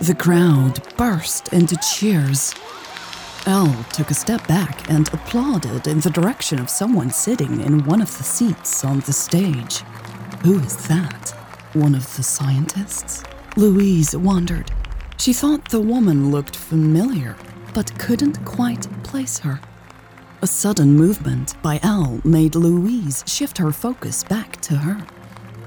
The 0.00 0.16
crowd 0.18 0.80
burst 0.96 1.52
into 1.52 1.76
cheers. 1.76 2.54
El 3.44 3.74
took 3.92 4.10
a 4.10 4.14
step 4.14 4.48
back 4.48 4.90
and 4.90 5.06
applauded 5.12 5.86
in 5.86 6.00
the 6.00 6.08
direction 6.08 6.58
of 6.58 6.70
someone 6.70 7.10
sitting 7.10 7.60
in 7.60 7.84
one 7.84 8.00
of 8.00 8.16
the 8.16 8.24
seats 8.24 8.86
on 8.86 9.00
the 9.00 9.12
stage. 9.12 9.80
Who 10.44 10.58
is 10.60 10.88
that? 10.88 11.28
One 11.74 11.94
of 11.94 12.16
the 12.16 12.22
scientists? 12.22 13.22
Louise 13.58 14.16
wondered. 14.16 14.70
She 15.18 15.34
thought 15.34 15.68
the 15.68 15.80
woman 15.80 16.30
looked 16.30 16.56
familiar, 16.56 17.36
but 17.74 17.98
couldn't 17.98 18.42
quite 18.46 18.88
place 19.02 19.38
her. 19.40 19.60
A 20.42 20.46
sudden 20.48 20.96
movement 20.96 21.54
by 21.62 21.78
El 21.84 22.20
made 22.24 22.56
Louise 22.56 23.22
shift 23.28 23.58
her 23.58 23.70
focus 23.70 24.24
back 24.24 24.60
to 24.62 24.74
her. 24.74 25.06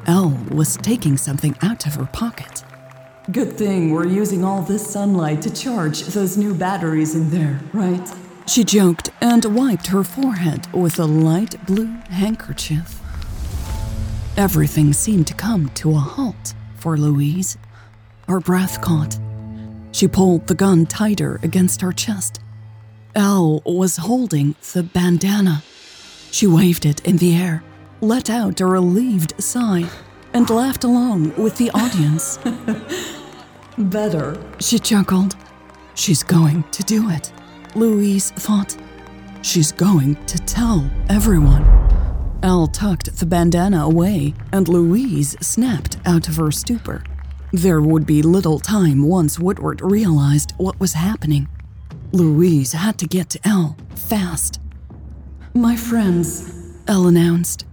El 0.06 0.32
was 0.52 0.76
taking 0.76 1.16
something 1.16 1.56
out 1.62 1.86
of 1.86 1.96
her 1.96 2.10
pocket. 2.12 2.66
Good 3.32 3.54
thing 3.54 3.92
we're 3.92 4.06
using 4.06 4.44
all 4.44 4.64
this 4.64 4.86
sunlight 4.86 5.42
to 5.44 5.50
charge 5.50 6.02
those 6.02 6.36
new 6.36 6.54
batteries 6.54 7.16
in 7.16 7.30
there, 7.30 7.62
right? 7.72 8.06
She 8.48 8.66
joked 8.66 9.12
and 9.22 9.46
wiped 9.46 9.88
her 9.88 10.04
forehead 10.04 10.68
with 10.74 11.00
a 11.00 11.06
light 11.06 11.66
blue 11.66 11.96
handkerchief. 12.10 13.00
Everything 14.36 14.92
seemed 14.92 15.28
to 15.28 15.34
come 15.34 15.70
to 15.76 15.92
a 15.92 16.00
halt 16.00 16.54
for 16.76 16.98
Louise. 16.98 17.58
Her 18.28 18.42
breath 18.42 18.82
caught. 18.82 19.18
She 19.94 20.10
pulled 20.10 20.48
the 20.48 20.54
gun 20.54 20.86
tighter 20.86 21.40
against 21.42 21.80
her 21.80 21.94
chest. 21.94 22.42
El 23.16 23.62
was 23.66 23.96
holding 23.96 24.56
the 24.74 24.84
bandana. 24.84 25.64
She 26.32 26.46
waved 26.48 26.86
it 26.86 27.00
in 27.08 27.16
the 27.16 27.34
air, 27.34 27.64
let 28.02 28.30
out 28.30 28.60
a 28.60 28.66
relieved 28.66 29.42
sigh, 29.42 29.90
and 30.34 30.50
laughed 30.50 30.84
along 30.84 31.34
with 31.42 31.56
the 31.56 31.72
audience. 31.72 32.40
Better, 33.78 34.38
she 34.60 34.80
chuckled. 34.80 35.38
She's 35.94 36.24
going 36.24 36.66
to 36.72 36.84
do 36.84 37.10
it, 37.10 37.32
Louise 37.74 38.32
thought. 38.32 38.76
She's 39.42 39.72
going 39.72 40.16
to 40.26 40.38
tell 40.40 40.90
everyone. 41.08 41.64
El 42.44 42.68
tucked 42.68 43.18
the 43.18 43.26
bandana 43.26 43.86
away, 43.86 44.34
and 44.52 44.68
Louise 44.68 45.38
snapped 45.40 45.98
out 46.06 46.28
of 46.28 46.36
her 46.36 46.52
stupor. 46.52 47.02
There 47.54 47.82
would 47.82 48.06
be 48.06 48.22
little 48.22 48.60
time 48.60 49.08
once 49.08 49.40
Woodward 49.40 49.80
realized 49.82 50.52
what 50.58 50.78
was 50.82 50.94
happening. 50.94 51.48
Louise 52.16 52.72
had 52.72 52.98
to 53.00 53.06
get 53.06 53.30
to 53.32 53.40
El 53.46 53.76
fast. 53.94 54.62
My 55.54 55.76
friends, 55.76 56.50
El 56.88 57.08
announced, 57.08 57.66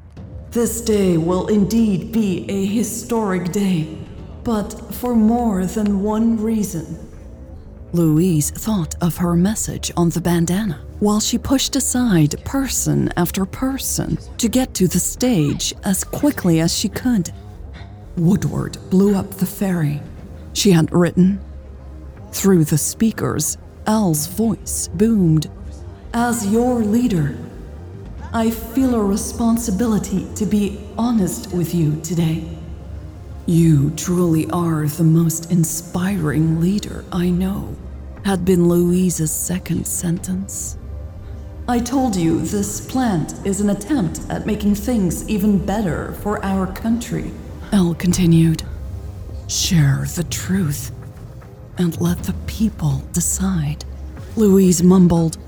this 0.51 0.81
day 0.81 1.17
will 1.17 1.47
indeed 1.47 2.11
be 2.11 2.45
a 2.51 2.67
historic 2.67 3.53
day, 3.53 3.97
but 4.43 4.73
for 4.97 5.15
more 5.15 5.65
than 5.65 6.03
one 6.03 6.43
reason. 6.43 6.99
Louise 7.93 8.51
thought 8.51 8.97
of 9.01 9.17
her 9.19 9.37
message 9.37 9.93
on 9.97 10.09
the 10.09 10.21
bandana 10.21 10.85
while 10.99 11.21
she 11.21 11.39
pushed 11.39 11.77
aside 11.77 12.45
person 12.45 13.13
after 13.17 13.47
person 13.47 14.19
to 14.39 14.49
get 14.49 14.75
to 14.75 14.89
the 14.89 14.99
stage 14.99 15.73
as 15.85 16.03
quickly 16.03 16.59
as 16.59 16.77
she 16.77 16.89
could. 16.89 17.31
Woodward 18.17 18.77
blew 18.91 19.15
up 19.15 19.31
the 19.31 19.47
ferry. 19.47 20.03
She 20.53 20.73
had 20.73 20.93
written. 20.93 21.41
Through 22.33 22.65
the 22.65 22.79
speakers, 22.79 23.57
El's 23.87 24.29
voice 24.29 24.89
boomed. 24.95 25.51
As 26.15 26.47
your 26.47 26.81
leader, 26.81 27.37
I 28.33 28.51
feel 28.51 28.95
a 28.95 29.03
responsibility 29.03 30.27
to 30.37 30.47
be 30.47 30.81
honest 30.97 31.53
with 31.53 31.75
you 31.75 32.01
today. 32.03 32.49
You 33.47 33.91
truly 33.91 34.49
are 34.51 34.87
the 34.87 35.03
most 35.03 35.51
inspiring 35.51 36.61
leader 36.61 37.05
I 37.11 37.31
know, 37.31 37.77
had 38.25 38.45
been 38.45 38.69
Louise's 38.69 39.33
second 39.33 39.87
sentence. 39.87 40.79
I 41.67 41.81
told 41.81 42.15
you 42.15 42.41
this 42.41 42.81
plant 42.87 43.35
is 43.45 43.61
an 43.61 43.71
attempt 43.71 44.21
at 44.29 44.47
making 44.47 44.77
things 44.77 45.29
even 45.29 45.65
better 45.65 46.13
for 46.23 46.45
our 46.45 46.73
country. 46.73 47.33
El 47.73 47.95
continued. 47.95 48.63
Share 49.49 50.05
the 50.15 50.25
truth 50.31 50.93
and 51.79 52.01
let 52.01 52.23
the 52.25 52.35
people 52.47 53.03
decide. 53.13 53.85
Louise 54.37 54.83
mumbled, 54.83 55.39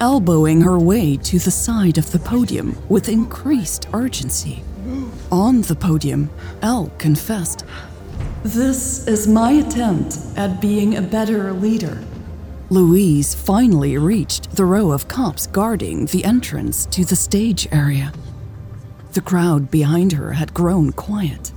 elbowing 0.00 0.60
her 0.60 0.78
way 0.78 1.16
to 1.16 1.38
the 1.38 1.50
side 1.50 1.98
of 1.98 2.12
the 2.12 2.18
podium 2.18 2.76
with 2.88 3.08
increased 3.08 3.88
urgency. 3.92 4.62
On 5.30 5.60
the 5.62 5.74
podium, 5.74 6.30
El 6.62 6.86
confessed, 6.98 7.64
This 8.42 9.06
is 9.06 9.26
my 9.28 9.52
attempt 9.52 10.18
at 10.36 10.60
being 10.60 10.96
a 10.96 11.02
better 11.02 11.52
leader. 11.52 12.02
Louise 12.70 13.34
finally 13.34 13.96
reached 13.96 14.50
the 14.52 14.64
row 14.64 14.92
of 14.92 15.08
cops 15.08 15.46
guarding 15.46 16.06
the 16.06 16.24
entrance 16.24 16.86
to 16.86 17.04
the 17.04 17.16
stage 17.16 17.66
area. 17.72 18.12
The 19.12 19.22
crowd 19.22 19.70
behind 19.70 20.12
her 20.12 20.32
had 20.32 20.52
grown 20.52 20.92
quiet. 20.92 21.50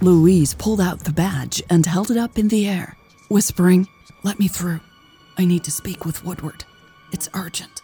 Louise 0.00 0.54
pulled 0.54 0.80
out 0.80 1.00
the 1.00 1.12
badge 1.12 1.62
and 1.68 1.84
held 1.84 2.10
it 2.10 2.16
up 2.16 2.38
in 2.38 2.48
the 2.48 2.66
air, 2.66 2.96
whispering, 3.28 3.88
Let 4.22 4.38
me 4.38 4.48
through. 4.48 4.80
I 5.38 5.44
need 5.44 5.64
to 5.64 5.70
speak 5.70 6.04
with 6.04 6.24
Woodward. 6.24 6.64
It's 7.12 7.28
urgent. 7.34 7.82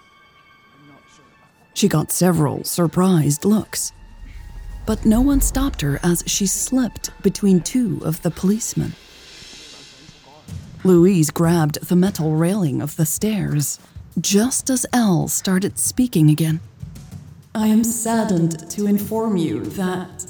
She 1.74 1.88
got 1.88 2.12
several 2.12 2.64
surprised 2.64 3.44
looks, 3.44 3.92
but 4.86 5.04
no 5.04 5.20
one 5.20 5.40
stopped 5.40 5.80
her 5.80 5.98
as 6.02 6.24
she 6.26 6.46
slipped 6.46 7.10
between 7.22 7.60
two 7.60 8.00
of 8.04 8.22
the 8.22 8.30
policemen. 8.30 8.94
Louise 10.84 11.30
grabbed 11.30 11.86
the 11.88 11.96
metal 11.96 12.34
railing 12.34 12.82
of 12.82 12.96
the 12.96 13.06
stairs 13.06 13.78
just 14.20 14.68
as 14.68 14.84
El 14.92 15.28
started 15.28 15.78
speaking 15.78 16.28
again. 16.28 16.60
I 17.54 17.68
am 17.68 17.84
saddened 17.84 18.70
to 18.70 18.86
inform 18.86 19.36
you 19.36 19.64
that 19.64 20.26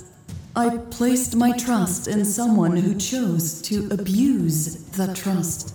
I 0.54 0.76
placed 0.90 1.34
my 1.34 1.56
trust 1.56 2.08
in 2.08 2.26
someone 2.26 2.76
who 2.76 2.94
chose 2.94 3.62
to 3.62 3.88
abuse 3.90 4.74
that 4.90 5.16
trust. 5.16 5.74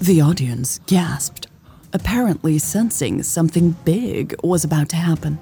The 0.00 0.20
audience 0.20 0.80
gasped, 0.86 1.46
apparently 1.92 2.58
sensing 2.58 3.22
something 3.22 3.76
big 3.84 4.34
was 4.42 4.64
about 4.64 4.88
to 4.88 4.96
happen. 4.96 5.38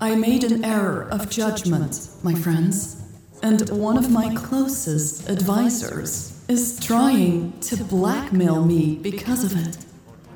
I 0.00 0.14
made 0.14 0.44
an 0.44 0.64
error 0.64 1.08
of 1.10 1.28
judgment, 1.30 2.10
my 2.22 2.34
friends, 2.34 3.02
and 3.42 3.68
one 3.70 3.98
of 3.98 4.08
my 4.08 4.32
closest 4.36 5.28
advisors 5.28 6.44
is 6.48 6.78
trying 6.78 7.58
to 7.62 7.82
blackmail 7.82 8.64
me 8.64 8.96
because 9.02 9.42
of 9.42 9.66
it. 9.66 9.78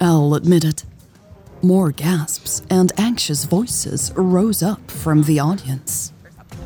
El 0.00 0.34
admitted. 0.34 0.82
More 1.62 1.92
gasps 1.92 2.62
and 2.68 2.92
anxious 2.98 3.44
voices 3.44 4.12
rose 4.16 4.60
up 4.60 4.90
from 4.90 5.22
the 5.22 5.38
audience. 5.38 6.12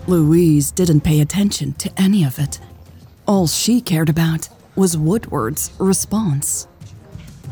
Louise 0.07 0.73
didn't 0.73 1.03
pay 1.03 1.21
attention 1.21 1.75
to 1.75 1.91
any 1.97 2.25
of 2.25 2.38
it. 2.38 2.59
All 3.27 3.47
she 3.47 3.81
cared 3.81 4.09
about 4.09 4.49
was 4.75 4.97
Woodward's 4.97 5.71
response. 5.79 6.67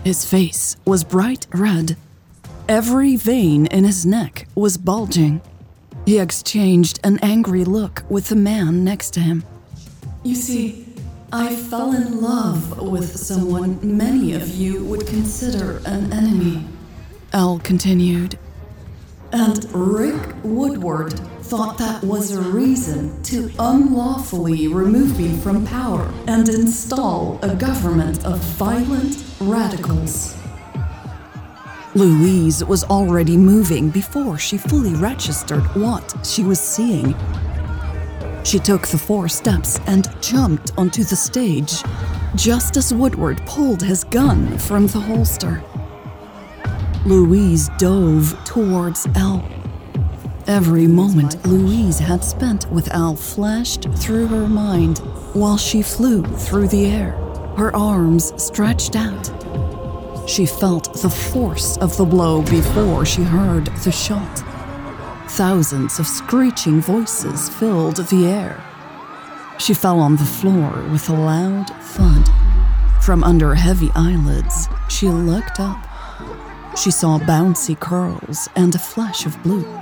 His 0.04 0.24
face 0.24 0.76
was 0.84 1.04
bright 1.04 1.46
red. 1.52 1.96
Every 2.68 3.16
vein 3.16 3.66
in 3.66 3.84
his 3.84 4.04
neck 4.04 4.48
was 4.54 4.78
bulging. 4.78 5.40
He 6.06 6.18
exchanged 6.18 6.98
an 7.04 7.18
angry 7.22 7.64
look 7.64 8.02
with 8.08 8.28
the 8.28 8.36
man 8.36 8.82
next 8.82 9.10
to 9.14 9.20
him. 9.20 9.44
You 10.24 10.34
see, 10.34 10.86
I 11.32 11.54
fell 11.54 11.94
in 11.94 12.20
love 12.20 12.80
with 12.80 13.16
someone 13.16 13.78
many 13.82 14.32
of 14.32 14.48
you 14.48 14.84
would 14.86 15.06
consider 15.06 15.80
an 15.86 16.12
enemy. 16.12 16.64
El 17.32 17.60
continued. 17.60 18.38
And 19.32 19.64
Rick 19.72 20.34
Woodward 20.42 21.20
thought 21.50 21.78
that 21.78 22.00
was 22.04 22.30
a 22.30 22.40
reason 22.40 23.20
to 23.24 23.50
unlawfully 23.58 24.68
remove 24.68 25.18
me 25.18 25.36
from 25.38 25.66
power 25.66 26.08
and 26.28 26.48
install 26.48 27.40
a 27.42 27.52
government 27.56 28.24
of 28.24 28.38
violent 28.54 29.24
radicals. 29.40 30.36
Louise 31.96 32.64
was 32.64 32.84
already 32.84 33.36
moving 33.36 33.90
before 33.90 34.38
she 34.38 34.58
fully 34.58 34.94
registered 34.94 35.64
what 35.74 36.14
she 36.24 36.44
was 36.44 36.60
seeing. 36.60 37.16
She 38.44 38.60
took 38.60 38.86
the 38.86 38.96
four 38.96 39.28
steps 39.28 39.80
and 39.88 40.08
jumped 40.22 40.70
onto 40.78 41.02
the 41.02 41.16
stage, 41.16 41.82
just 42.36 42.76
as 42.76 42.94
Woodward 42.94 43.44
pulled 43.44 43.82
his 43.82 44.04
gun 44.04 44.56
from 44.56 44.86
the 44.86 45.00
holster. 45.00 45.60
Louise 47.04 47.70
dove 47.76 48.38
towards 48.44 49.08
El. 49.16 49.59
Every 50.50 50.88
moment 50.88 51.46
Louise 51.46 52.00
had 52.00 52.24
spent 52.24 52.68
with 52.72 52.92
El 52.92 53.14
flashed 53.14 53.86
through 53.94 54.26
her 54.26 54.48
mind 54.48 54.98
while 55.32 55.56
she 55.56 55.80
flew 55.80 56.24
through 56.24 56.66
the 56.66 56.86
air, 56.86 57.12
her 57.56 57.74
arms 57.74 58.32
stretched 58.36 58.96
out. 58.96 59.30
She 60.28 60.46
felt 60.46 60.92
the 61.02 61.08
force 61.08 61.76
of 61.76 61.96
the 61.96 62.04
blow 62.04 62.42
before 62.42 63.06
she 63.06 63.22
heard 63.22 63.66
the 63.84 63.92
shot. 63.92 64.42
Thousands 65.28 66.00
of 66.00 66.08
screeching 66.08 66.80
voices 66.80 67.48
filled 67.48 67.98
the 68.08 68.26
air. 68.26 68.60
She 69.60 69.72
fell 69.72 70.00
on 70.00 70.16
the 70.16 70.24
floor 70.24 70.82
with 70.90 71.08
a 71.08 71.14
loud 71.14 71.68
thud. 71.80 72.28
From 73.00 73.22
under 73.22 73.54
heavy 73.54 73.92
eyelids, 73.94 74.68
she 74.88 75.08
looked 75.08 75.60
up. 75.60 75.86
She 76.76 76.90
saw 76.90 77.20
bouncy 77.20 77.78
curls 77.78 78.48
and 78.56 78.74
a 78.74 78.80
flash 78.80 79.26
of 79.26 79.40
blue. 79.44 79.79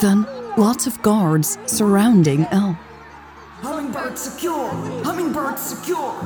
Then, 0.00 0.26
lots 0.56 0.86
of 0.86 1.00
guards 1.02 1.58
surrounding 1.66 2.46
El. 2.46 2.78
Hummingbird 3.60 4.18
secure! 4.18 4.70
Hummingbird 5.04 5.58
secure! 5.58 6.18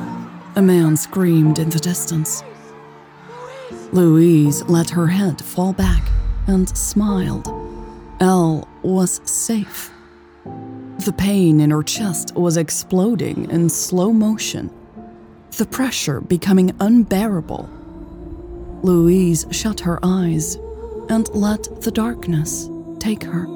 A 0.55 0.63
man 0.63 0.97
screamed 0.97 1.59
in 1.59 1.69
the 1.69 1.79
distance. 1.79 2.43
Louise 3.93 4.63
let 4.65 4.91
her 4.91 5.09
head 5.09 5.43
fall 5.43 5.73
back 5.73 6.09
and 6.47 6.69
smiled. 6.77 7.49
El 8.21 8.69
was 8.83 9.21
safe. 9.25 9.91
The 10.45 11.15
pain 11.17 11.61
in 11.61 11.71
her 11.71 11.83
chest 11.83 12.35
was 12.35 12.57
exploding 12.57 13.51
in 13.51 13.69
slow 13.69 14.13
motion, 14.13 14.71
the 15.57 15.67
pressure 15.67 16.21
becoming 16.21 16.75
unbearable. 16.81 17.69
Louise 18.83 19.45
shut 19.51 19.81
her 19.81 19.99
eyes 20.03 20.57
and 21.09 21.29
let 21.35 21.83
the 21.83 21.91
darkness 21.91 22.69
take 22.99 23.25
her. 23.25 23.56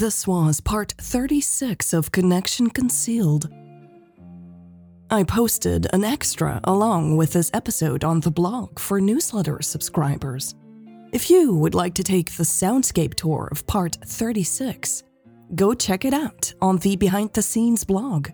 This 0.00 0.26
was 0.26 0.62
part 0.62 0.94
36 0.96 1.92
of 1.92 2.10
Connection 2.10 2.70
Concealed. 2.70 3.50
I 5.10 5.24
posted 5.24 5.88
an 5.92 6.04
extra 6.04 6.58
along 6.64 7.18
with 7.18 7.34
this 7.34 7.50
episode 7.52 8.02
on 8.02 8.20
the 8.20 8.30
blog 8.30 8.78
for 8.78 8.98
newsletter 8.98 9.60
subscribers. 9.60 10.54
If 11.12 11.28
you 11.28 11.54
would 11.54 11.74
like 11.74 11.92
to 11.96 12.02
take 12.02 12.30
the 12.30 12.44
soundscape 12.44 13.12
tour 13.12 13.50
of 13.52 13.66
part 13.66 13.98
36, 14.02 15.02
go 15.54 15.74
check 15.74 16.06
it 16.06 16.14
out 16.14 16.54
on 16.62 16.78
the 16.78 16.96
Behind 16.96 17.30
the 17.34 17.42
Scenes 17.42 17.84
blog. 17.84 18.30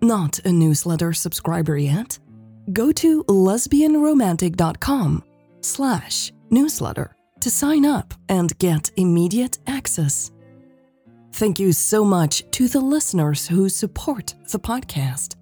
Not 0.00 0.38
a 0.46 0.52
newsletter 0.52 1.12
subscriber 1.12 1.76
yet? 1.76 2.18
Go 2.72 2.92
to 2.92 3.24
lesbianromantic.com 3.24 5.22
slash 5.60 6.32
newsletter 6.48 7.14
to 7.40 7.50
sign 7.50 7.84
up 7.84 8.14
and 8.30 8.58
get 8.58 8.90
immediate 8.96 9.58
access. 9.66 10.30
Thank 11.34 11.58
you 11.58 11.72
so 11.72 12.04
much 12.04 12.48
to 12.52 12.68
the 12.68 12.80
listeners 12.80 13.48
who 13.48 13.68
support 13.68 14.36
the 14.52 14.58
podcast. 14.60 15.34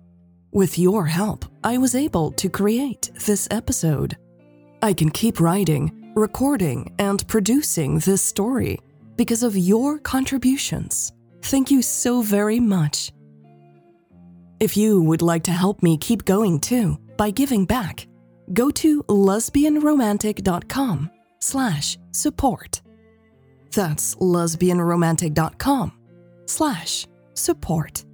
With 0.50 0.78
your 0.78 1.04
help, 1.04 1.44
I 1.62 1.76
was 1.76 1.94
able 1.94 2.32
to 2.32 2.48
create 2.48 3.10
this 3.26 3.46
episode. 3.50 4.16
I 4.80 4.94
can 4.94 5.10
keep 5.10 5.38
writing, 5.38 6.14
recording, 6.16 6.94
and 6.98 7.28
producing 7.28 7.98
this 7.98 8.22
story 8.22 8.78
because 9.16 9.42
of 9.42 9.54
your 9.54 9.98
contributions. 9.98 11.12
Thank 11.42 11.70
you 11.70 11.82
so 11.82 12.22
very 12.22 12.58
much. 12.58 13.12
If 14.60 14.78
you 14.78 15.02
would 15.02 15.20
like 15.20 15.42
to 15.42 15.52
help 15.52 15.82
me 15.82 15.98
keep 15.98 16.24
going 16.24 16.58
too 16.60 16.96
by 17.18 17.30
giving 17.30 17.66
back, 17.66 18.08
go 18.54 18.70
to 18.70 19.02
lesbianromantic.com 19.02 21.10
slash 21.40 21.98
support. 22.12 22.80
That's 23.72 24.14
lesbianromantic.com 24.16 25.92
slash 26.46 27.06
support. 27.34 28.04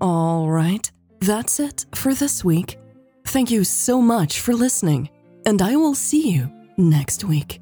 All 0.00 0.50
right, 0.50 0.90
that's 1.20 1.60
it 1.60 1.86
for 1.94 2.14
this 2.14 2.44
week. 2.44 2.78
Thank 3.26 3.50
you 3.50 3.64
so 3.64 4.00
much 4.00 4.40
for 4.40 4.54
listening, 4.54 5.10
and 5.44 5.60
I 5.60 5.76
will 5.76 5.94
see 5.94 6.30
you 6.30 6.50
next 6.76 7.24
week. 7.24 7.60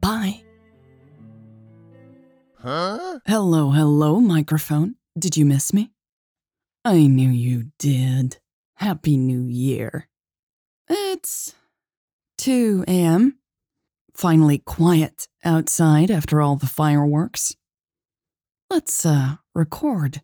Bye. 0.00 0.42
Huh? 2.58 3.20
Hello, 3.26 3.70
hello, 3.70 4.20
microphone. 4.20 4.96
Did 5.18 5.36
you 5.36 5.46
miss 5.46 5.72
me? 5.72 5.92
I 6.84 7.06
knew 7.06 7.28
you 7.28 7.70
did. 7.78 8.38
Happy 8.76 9.16
New 9.16 9.42
Year. 9.42 10.08
It's 10.88 11.54
2 12.38 12.84
a.m. 12.88 13.38
Finally 14.16 14.58
quiet 14.58 15.28
outside 15.44 16.10
after 16.10 16.40
all 16.40 16.56
the 16.56 16.66
fireworks. 16.66 17.54
Let's, 18.70 19.04
uh, 19.04 19.36
record. 19.54 20.22